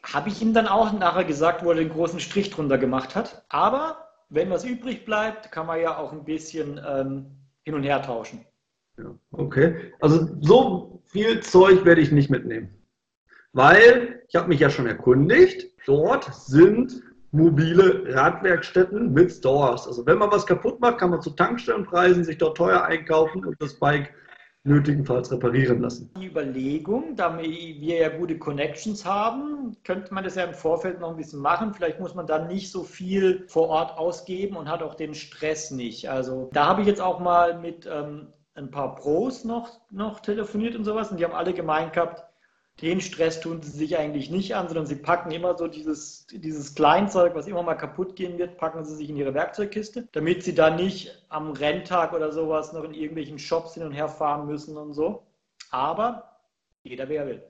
[0.03, 3.45] Habe ich ihm dann auch nachher gesagt, wo er den großen Strich drunter gemacht hat.
[3.47, 7.25] Aber wenn was übrig bleibt, kann man ja auch ein bisschen ähm,
[7.63, 8.45] hin und her tauschen.
[8.97, 9.93] Ja, okay.
[10.01, 12.69] Also so viel Zeug werde ich nicht mitnehmen.
[13.53, 17.01] Weil ich habe mich ja schon erkundigt, dort sind
[17.33, 19.87] mobile Radwerkstätten mit Stores.
[19.87, 23.55] Also wenn man was kaputt macht, kann man zu Tankstellenpreisen sich dort teuer einkaufen und
[23.59, 24.13] das Bike
[24.65, 26.09] nötigenfalls reparieren lassen.
[26.17, 31.09] Die Überlegung, da wir ja gute Connections haben, könnte man das ja im Vorfeld noch
[31.09, 31.73] ein bisschen machen.
[31.73, 35.71] Vielleicht muss man dann nicht so viel vor Ort ausgeben und hat auch den Stress
[35.71, 36.09] nicht.
[36.09, 40.75] Also da habe ich jetzt auch mal mit ähm, ein paar Pros noch, noch telefoniert
[40.75, 42.23] und sowas und die haben alle gemeint gehabt,
[42.81, 46.73] den Stress tun sie sich eigentlich nicht an, sondern sie packen immer so dieses, dieses
[46.75, 50.55] Kleinzeug, was immer mal kaputt gehen wird, packen sie sich in ihre Werkzeugkiste, damit sie
[50.55, 54.75] dann nicht am Renntag oder sowas noch in irgendwelchen Shops hin und her fahren müssen
[54.75, 55.23] und so.
[55.69, 56.39] Aber
[56.83, 57.43] jeder wer will.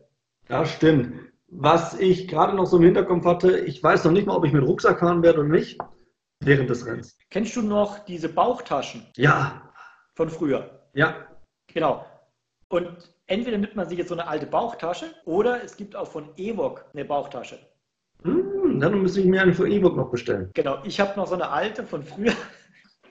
[0.47, 1.31] Das stimmt.
[1.47, 4.53] Was ich gerade noch so im Hinterkopf hatte, ich weiß noch nicht mal, ob ich
[4.53, 5.79] mit Rucksack fahren werde oder nicht,
[6.39, 7.17] während des Rennens.
[7.29, 9.05] Kennst du noch diese Bauchtaschen?
[9.15, 9.71] Ja.
[10.15, 10.87] Von früher?
[10.93, 11.27] Ja.
[11.67, 12.05] Genau.
[12.69, 16.29] Und entweder nimmt man sich jetzt so eine alte Bauchtasche oder es gibt auch von
[16.37, 17.57] Evok eine Bauchtasche.
[18.23, 20.51] Hm, dann müsste ich mir eine von Evok noch bestellen.
[20.53, 22.33] Genau, ich habe noch so eine alte von früher.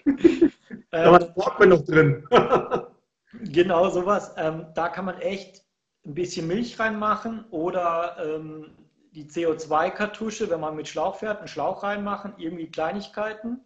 [0.91, 2.25] da war das Walkman noch drin.
[3.53, 4.35] genau, sowas.
[4.39, 5.65] Ähm, da kann man echt
[6.07, 8.71] ein bisschen Milch reinmachen oder ähm,
[9.13, 13.61] die CO2-Kartusche, wenn man mit Schlauch fährt, einen Schlauch reinmachen, irgendwie Kleinigkeiten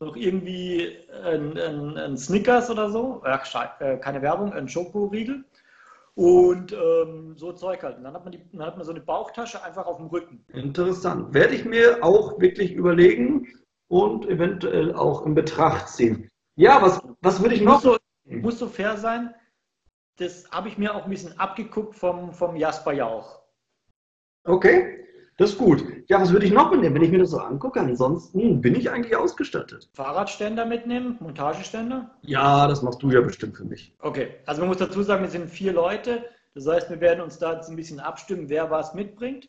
[0.00, 5.44] noch irgendwie ein, ein, ein Snickers oder so, Ach, äh, keine Werbung, ein Schokoriegel
[6.18, 7.98] und ähm, so Zeug halt.
[7.98, 10.44] Und dann hat, man die, dann hat man so eine Bauchtasche einfach auf dem Rücken.
[10.52, 11.32] Interessant.
[11.32, 13.46] Werde ich mir auch wirklich überlegen
[13.86, 16.28] und eventuell auch in Betracht ziehen.
[16.56, 17.96] Ja, was, was würde ich noch so.
[18.24, 19.32] Muss so fair sein,
[20.16, 23.40] das habe ich mir auch ein bisschen abgeguckt vom, vom Jasper Jauch.
[24.42, 25.06] Okay.
[25.38, 25.84] Das ist gut.
[26.08, 27.78] Ja, was würde ich noch mitnehmen, wenn ich mir das so angucke?
[27.78, 29.88] Ansonsten bin ich eigentlich ausgestattet.
[29.94, 32.10] Fahrradständer mitnehmen, Montageständer?
[32.22, 33.94] Ja, das machst du ja bestimmt für mich.
[34.00, 36.24] Okay, also man muss dazu sagen, wir sind vier Leute.
[36.56, 39.48] Das heißt, wir werden uns da jetzt ein bisschen abstimmen, wer was mitbringt.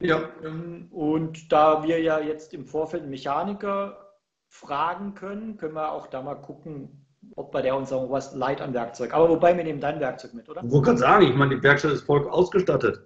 [0.00, 0.30] Ja.
[0.42, 4.14] Ähm, und da wir ja jetzt im Vorfeld einen Mechaniker
[4.48, 8.62] fragen können, können wir auch da mal gucken, ob bei der uns auch was leid
[8.62, 9.12] an Werkzeug.
[9.12, 10.62] Aber wobei, wir nehmen dein Werkzeug mit, oder?
[10.62, 13.02] Wollte gerade sagen, ich meine, die Werkstatt ist voll ausgestattet.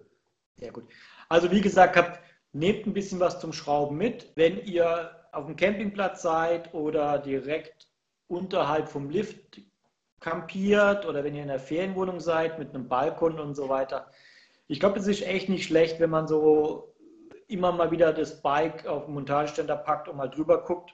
[0.60, 0.84] Sehr gut.
[1.32, 2.20] Also wie gesagt, habt,
[2.52, 4.32] nehmt ein bisschen was zum Schrauben mit.
[4.34, 7.88] Wenn ihr auf dem Campingplatz seid oder direkt
[8.28, 9.62] unterhalb vom Lift
[10.20, 14.10] kampiert oder wenn ihr in einer Ferienwohnung seid mit einem Balkon und so weiter.
[14.68, 16.94] Ich glaube, es ist echt nicht schlecht, wenn man so
[17.48, 20.92] immer mal wieder das Bike auf den Montageständer packt und mal drüber guckt,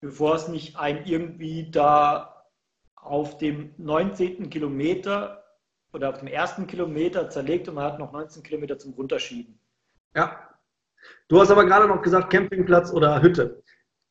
[0.00, 2.44] bevor es nicht einem irgendwie da
[2.96, 4.50] auf dem 19.
[4.50, 5.44] Kilometer
[5.92, 9.59] oder auf dem ersten Kilometer zerlegt und man hat noch 19 Kilometer zum Runterschieben.
[10.14, 10.48] Ja.
[11.28, 13.62] Du hast aber gerade noch gesagt Campingplatz oder Hütte.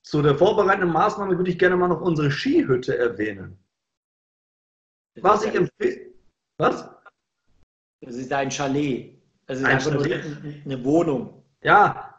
[0.03, 3.63] Zu der vorbereitenden Maßnahme würde ich gerne mal noch unsere Skihütte erwähnen.
[5.21, 6.13] Was ich empfehle.
[6.57, 6.89] Was?
[8.01, 9.21] Das ist ein Chalet.
[9.45, 10.43] Das ist ein einfach Chalet.
[10.43, 11.43] nur eine Wohnung.
[11.61, 12.17] Ja,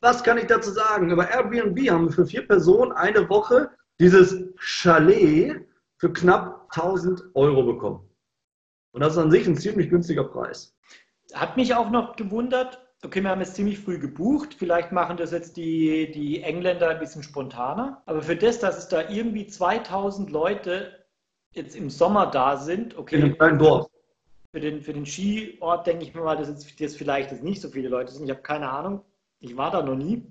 [0.00, 1.10] was kann ich dazu sagen?
[1.10, 5.66] Über Airbnb haben wir für vier Personen eine Woche dieses Chalet
[5.96, 8.10] für knapp 1000 Euro bekommen.
[8.92, 10.76] Und das ist an sich ein ziemlich günstiger Preis.
[11.32, 15.32] Hat mich auch noch gewundert, okay, wir haben jetzt ziemlich früh gebucht, vielleicht machen das
[15.32, 20.30] jetzt die, die Engländer ein bisschen spontaner, aber für das, dass es da irgendwie 2000
[20.30, 21.04] Leute
[21.52, 23.16] jetzt im Sommer da sind, okay.
[23.16, 23.88] In einem kleinen Dorf.
[24.52, 27.62] Für den, für den Skiort denke ich mir mal, dass jetzt, dass vielleicht jetzt nicht
[27.62, 28.24] so viele Leute sind.
[28.24, 29.02] Ich habe keine Ahnung.
[29.40, 30.26] Ich war da noch nie.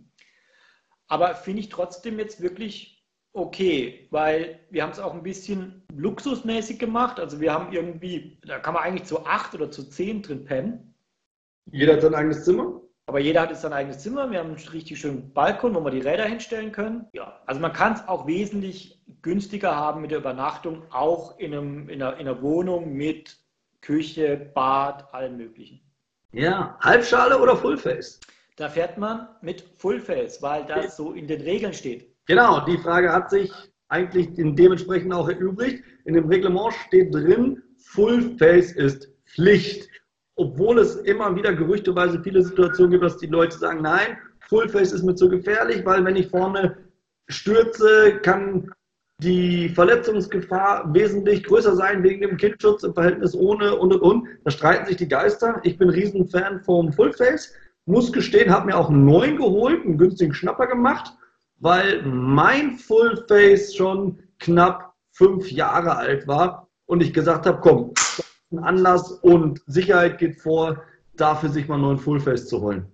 [1.07, 3.03] Aber finde ich trotzdem jetzt wirklich
[3.33, 7.19] okay, weil wir haben es auch ein bisschen luxusmäßig gemacht.
[7.19, 10.90] Also wir haben irgendwie, da kann man eigentlich zu acht oder zu zehn drin pennen.
[11.71, 12.81] Jeder hat sein eigenes Zimmer?
[13.07, 14.31] Aber jeder hat jetzt sein eigenes Zimmer.
[14.31, 17.07] Wir haben einen richtig schönen Balkon, wo wir die Räder hinstellen können.
[17.13, 21.89] Ja, also man kann es auch wesentlich günstiger haben mit der Übernachtung, auch in, einem,
[21.89, 23.37] in, einer, in einer Wohnung mit
[23.81, 25.81] Küche, Bad, allem Möglichen.
[26.31, 28.19] Ja, Halbschale oder Fullface?
[28.55, 32.15] Da fährt man mit Fullface, weil das so in den Regeln steht.
[32.27, 33.51] Genau, die Frage hat sich
[33.89, 35.83] eigentlich dementsprechend auch erübrigt.
[36.05, 39.90] In dem Reglement steht drin, Fullface ist Pflicht.
[40.35, 44.17] Obwohl es immer wieder gerüchteweise viele Situationen gibt, dass die Leute sagen, nein,
[44.47, 46.77] Fullface ist mir zu gefährlich, weil wenn ich vorne
[47.27, 48.71] stürze, kann
[49.21, 54.27] die Verletzungsgefahr wesentlich größer sein wegen dem Kindschutz im Verhältnis ohne und und und.
[54.43, 55.59] Da streiten sich die Geister.
[55.63, 57.53] Ich bin Riesenfan vom Fullface.
[57.85, 61.13] Muss gestehen, habe mir auch einen neuen geholt, einen günstigen Schnapper gemacht,
[61.59, 67.93] weil mein Fullface schon knapp fünf Jahre alt war und ich gesagt habe, komm,
[68.59, 70.83] Anlass und Sicherheit geht vor,
[71.15, 72.85] dafür sich mal einen neuen Fullface zu holen.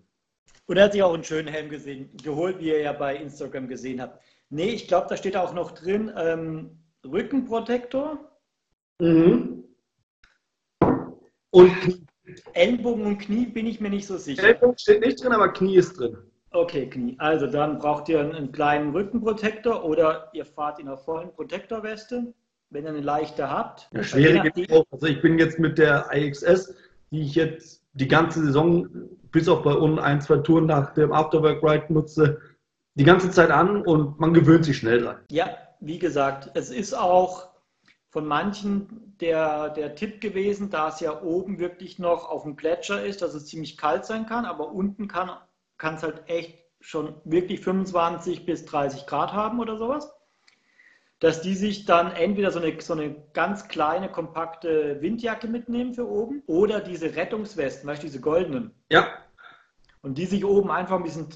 [0.65, 3.67] Und er hat sich auch einen schönen Helm gesehen, geholt, wie ihr ja bei Instagram
[3.67, 4.21] gesehen habt.
[4.49, 8.19] Nee, ich glaube, da steht auch noch drin ähm, Rückenprotektor.
[8.99, 9.63] Mhm.
[11.51, 12.03] Und Knie.
[12.53, 14.43] Ellbogen und Knie bin ich mir nicht so sicher.
[14.43, 16.17] Ellbogen steht nicht drin, aber Knie ist drin.
[16.51, 17.15] Okay, Knie.
[17.19, 22.33] Also dann braucht ihr einen, kleinen Rückenprotektor oder ihr fahrt in einer vollen Protektorweste,
[22.69, 23.89] wenn ihr eine leichte habt.
[23.93, 24.85] Ja, schwierig ist auch.
[24.91, 26.73] Also ich bin jetzt mit der IXS,
[27.11, 28.87] die ich jetzt die ganze Saison,
[29.31, 32.39] bis auf bei uns ein, zwei Touren nach dem Afterwork Ride nutze,
[32.95, 35.17] die ganze Zeit an und man gewöhnt sich schnell dran.
[35.29, 35.49] Ja,
[35.79, 37.49] wie gesagt, es ist auch
[38.09, 43.03] von manchen der, der Tipp gewesen, da es ja oben wirklich noch auf dem Gletscher
[43.03, 45.29] ist, dass es ziemlich kalt sein kann, aber unten kann
[45.79, 50.11] es halt echt schon wirklich 25 bis 30 Grad haben oder sowas.
[51.19, 56.07] Dass die sich dann entweder so eine, so eine ganz kleine, kompakte Windjacke mitnehmen für
[56.07, 58.71] oben oder diese Rettungswesten, weißt du, diese goldenen.
[58.91, 59.07] Ja
[60.07, 61.27] und die sich oben einfach ein bisschen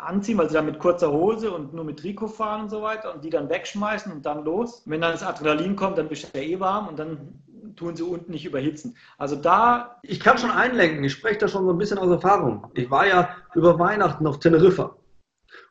[0.00, 3.14] anziehen, weil sie dann mit kurzer Hose und nur mit Trikot fahren und so weiter
[3.14, 4.82] und die dann wegschmeißen und dann los.
[4.86, 7.42] wenn dann das Adrenalin kommt, dann bist du ja eh warm und dann
[7.76, 8.96] tun sie unten nicht überhitzen.
[9.18, 9.98] Also da.
[10.02, 12.66] Ich kann schon einlenken, ich spreche da schon so ein bisschen aus Erfahrung.
[12.72, 14.95] Ich war ja über Weihnachten auf Teneriffa.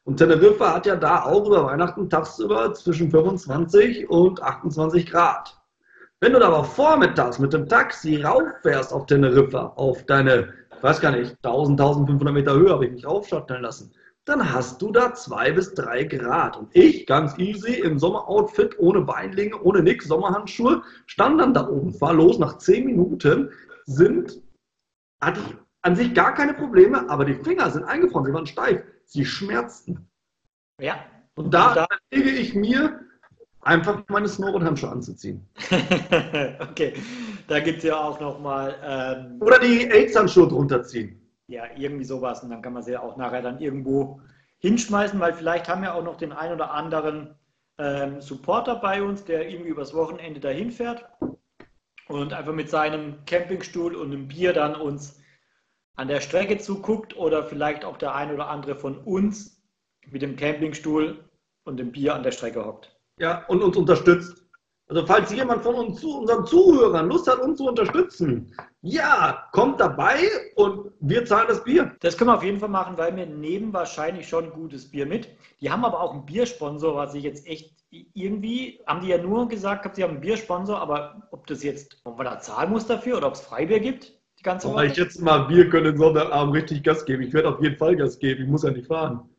[0.06, 5.60] Und Teneriffa hat ja da auch über Weihnachten tagsüber zwischen 25 und 28 Grad.
[6.22, 10.54] Wenn du da aber vormittags mit dem Taxi rauffährst auf Teneriffa, auf deine
[10.86, 13.92] weiß gar nicht, 1000, 1500 Meter Höhe habe ich mich aufschatteln lassen.
[14.26, 16.58] Dann hast du da zwei bis drei Grad.
[16.58, 21.92] Und ich, ganz easy, im Sommeroutfit, ohne Beinlinge, ohne nix, Sommerhandschuhe, stand dann da oben,
[21.94, 22.38] fahr los.
[22.38, 23.50] Nach zehn Minuten
[23.86, 24.42] sind,
[25.22, 28.82] hatte ich an sich gar keine Probleme, aber die Finger sind eingefroren, sie waren steif,
[29.06, 30.10] sie schmerzten.
[30.80, 31.06] Ja.
[31.36, 33.00] Und da, da lege ich mir
[33.62, 35.46] einfach meine Snowboard-Handschuhe anzuziehen.
[36.60, 36.94] okay,
[37.48, 38.76] da gibt es ja auch nochmal.
[38.84, 41.22] Ähm, Oder die AIDS-Handschuhe drunter ziehen.
[41.48, 42.44] Ja, irgendwie sowas.
[42.44, 44.22] Und dann kann man sie ja auch nachher dann irgendwo
[44.60, 47.36] hinschmeißen, weil vielleicht haben wir auch noch den ein oder anderen
[47.78, 51.06] ähm, Supporter bei uns, der irgendwie übers Wochenende dahin fährt
[52.08, 55.20] und einfach mit seinem Campingstuhl und einem Bier dann uns
[55.96, 59.62] an der Strecke zuguckt oder vielleicht auch der ein oder andere von uns
[60.12, 61.24] mit dem Campingstuhl
[61.66, 62.96] und dem Bier an der Strecke hockt.
[63.20, 64.46] Ja, und uns unterstützt.
[64.88, 69.80] Also falls jemand von uns zu, unseren Zuhörern Lust hat, uns zu unterstützen, ja, kommt
[69.80, 71.96] dabei und wir zahlen das Bier.
[72.02, 75.28] Das können wir auf jeden Fall machen, weil wir nehmen wahrscheinlich schon gutes Bier mit.
[75.60, 79.48] Die haben aber auch einen Biersponsor, was ich jetzt echt irgendwie, haben die ja nur
[79.48, 83.18] gesagt, sie haben einen Biersponsor, aber ob das jetzt, ob man da zahlen muss dafür
[83.18, 84.15] oder ob es Freibier gibt,
[84.46, 84.86] die ganze Woche.
[84.86, 87.24] Ich jetzt mal Bier können Sonntagabend richtig Gas geben.
[87.24, 89.30] Ich werde auf jeden Fall Gas geben, ich muss ja nicht fahren.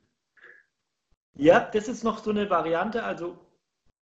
[1.38, 3.38] Ja, das ist noch so eine Variante, also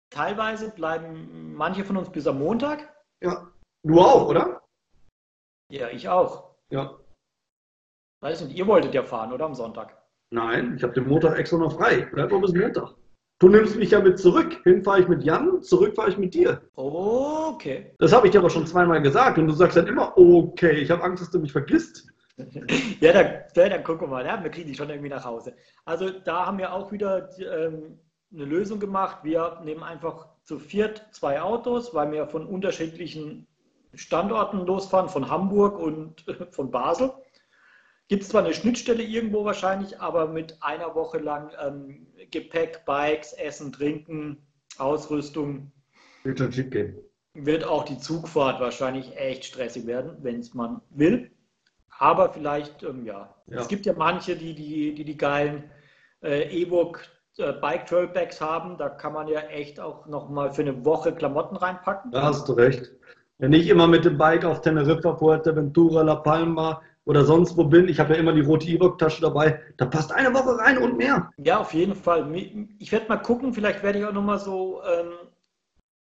[0.10, 2.94] teilweise bleiben manche von uns bis am Montag.
[3.22, 3.52] Ja.
[3.84, 4.62] Du auch, oder?
[5.70, 6.56] Ja, ich auch.
[6.70, 6.98] Ja.
[8.22, 9.96] Weiß nicht, ihr wolltet ja fahren, oder am Sonntag?
[10.34, 12.08] Nein, ich habe den Montag extra noch frei.
[12.12, 12.96] Bleib noch bis Montag.
[13.40, 14.60] Du nimmst mich ja mit zurück.
[14.64, 16.62] Hin fahre ich mit Jan, zurück fahre ich mit dir.
[16.76, 17.94] Okay.
[18.00, 20.90] Das habe ich dir aber schon zweimal gesagt und du sagst dann immer, okay, ich
[20.90, 22.08] habe Angst, dass du mich vergisst.
[23.00, 24.26] ja, dann, dann gucken wir mal.
[24.26, 25.56] Ja, wir kriegen dich schon irgendwie nach Hause.
[25.86, 28.00] Also da haben wir auch wieder ähm,
[28.34, 29.20] eine Lösung gemacht.
[29.24, 33.48] Wir nehmen einfach zu viert zwei Autos, weil wir von unterschiedlichen
[33.94, 37.12] Standorten losfahren, von Hamburg und von Basel.
[38.10, 43.34] Gibt es zwar eine Schnittstelle irgendwo wahrscheinlich, aber mit einer Woche lang ähm, Gepäck, Bikes,
[43.34, 44.38] Essen, Trinken,
[44.78, 45.72] Ausrüstung.
[46.24, 46.98] Wird schon schick gehen.
[47.34, 51.32] Wird auch die Zugfahrt wahrscheinlich echt stressig werden, wenn es man will.
[52.00, 53.36] Aber vielleicht, ähm, ja.
[53.48, 53.60] ja.
[53.60, 55.70] Es gibt ja manche, die die, die, die geilen
[56.24, 57.02] äh, E-Book
[57.38, 61.58] äh, Bike Trailbags haben, da kann man ja echt auch nochmal für eine Woche Klamotten
[61.58, 62.12] reinpacken.
[62.12, 62.92] Da hast du recht.
[63.40, 67.88] Wenn ich immer mit dem Bike auf Teneriffa, Fuerteventura, La Palma oder sonst wo bin,
[67.88, 71.32] ich habe ja immer die rote E-Book-Tasche dabei, da passt eine Woche rein und mehr.
[71.38, 72.30] Ja, auf jeden Fall.
[72.80, 75.14] Ich werde mal gucken, vielleicht werde ich auch nochmal so ähm,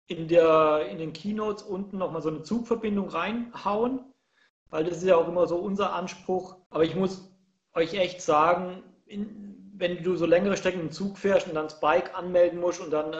[0.08, 4.02] in, der, in den Keynotes unten nochmal so eine Zugverbindung reinhauen,
[4.70, 6.58] weil das ist ja auch immer so unser Anspruch.
[6.70, 7.32] Aber ich muss
[7.74, 11.80] euch echt sagen, in, wenn du so längere Strecken im Zug fährst und dann das
[11.80, 13.14] Bike anmelden musst und dann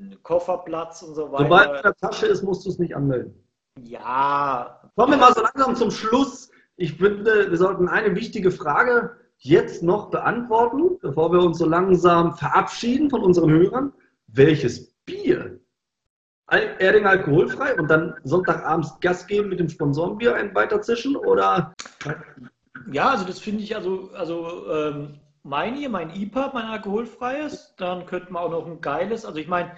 [0.00, 1.44] ähm, Kofferplatz und so weiter.
[1.44, 3.32] Sobald es in der Tasche ist, musst du es nicht anmelden.
[3.80, 4.80] Ja.
[4.96, 6.50] Kommen wir mal so langsam zum Schluss.
[6.80, 12.36] Ich finde, wir sollten eine wichtige Frage jetzt noch beantworten, bevor wir uns so langsam
[12.36, 13.92] verabschieden von unseren Hörern.
[14.28, 15.58] Welches Bier?
[16.46, 21.74] Erding alkoholfrei und dann Sonntagabends Gas geben mit dem Sponsorenbier ein weiterzischen oder?
[22.92, 28.06] Ja, also das finde ich also, also ähm, mein hier, mein IPA, mein alkoholfreies, dann
[28.06, 29.72] könnte man auch noch ein geiles, also ich meine,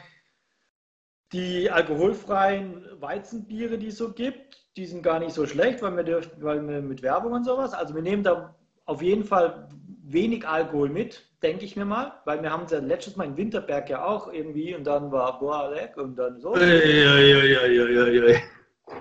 [1.33, 6.05] die alkoholfreien Weizenbiere, die es so gibt, die sind gar nicht so schlecht, weil wir,
[6.05, 8.55] dürfen, weil wir mit Werbung und sowas, also wir nehmen da
[8.87, 9.69] auf jeden Fall
[10.05, 13.37] wenig Alkohol mit, denke ich mir mal, weil wir haben es ja letztes Mal in
[13.37, 16.55] Winterberg ja auch irgendwie und dann war boah, leck und dann so.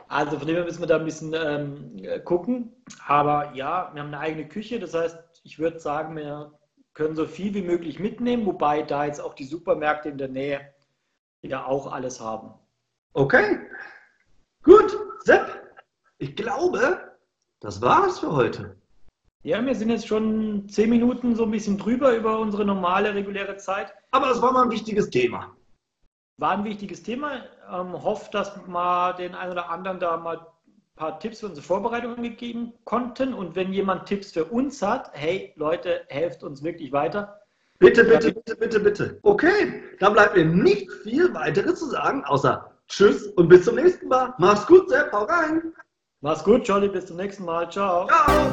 [0.09, 2.75] Also von dem her müssen wir da ein bisschen ähm, gucken.
[3.07, 6.51] Aber ja, wir haben eine eigene Küche, das heißt, ich würde sagen, wir
[6.93, 10.59] können so viel wie möglich mitnehmen, wobei da jetzt auch die Supermärkte in der Nähe
[11.41, 12.51] ja auch alles haben.
[13.13, 13.59] Okay,
[14.61, 15.68] gut, Sepp,
[16.19, 16.99] ich glaube,
[17.59, 18.75] das war's für heute.
[19.43, 23.55] Ja, wir sind jetzt schon zehn Minuten so ein bisschen drüber über unsere normale, reguläre
[23.57, 23.93] Zeit.
[24.11, 25.55] Aber es war mal ein wichtiges Thema.
[26.37, 27.45] War ein wichtiges Thema.
[27.71, 30.45] Ähm, hoffe, dass wir den einen oder anderen da mal
[30.99, 33.33] paar Tipps für unsere Vorbereitungen gegeben konnten.
[33.33, 37.39] Und wenn jemand Tipps für uns hat, hey Leute, helft uns wirklich weiter.
[37.79, 39.19] Bitte, bitte, bitte, bitte, bitte.
[39.23, 44.09] Okay, dann bleibt mir nicht viel weiteres zu sagen, außer Tschüss und bis zum nächsten
[44.09, 44.33] Mal.
[44.37, 45.73] Mach's gut, Sepp, hau rein.
[46.21, 47.71] Mach's gut, Jolly, bis zum nächsten Mal.
[47.71, 48.05] Ciao.
[48.07, 48.51] Ciao.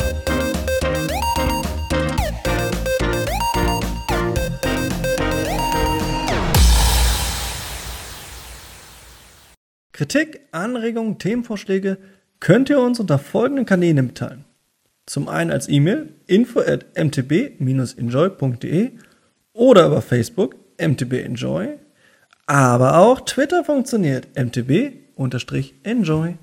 [9.93, 11.99] Kritik, Anregungen, Themenvorschläge
[12.39, 14.45] könnt ihr uns unter folgenden Kanälen mitteilen.
[15.07, 18.93] Zum einen als E-Mail info at mtb-enjoy.de
[19.55, 21.79] oder über Facebook mtbenjoy,
[22.47, 26.39] aber auch Twitter funktioniert mtb-enjoy.